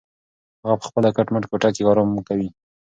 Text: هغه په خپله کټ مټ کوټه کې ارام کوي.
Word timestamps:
هغه 0.63 0.75
په 0.81 0.85
خپله 0.89 1.09
کټ 1.15 1.27
مټ 1.33 1.43
کوټه 1.51 1.69
کې 1.75 1.81
ارام 1.89 2.09
کوي. 2.27 2.49